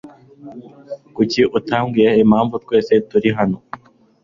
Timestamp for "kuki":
1.15-1.41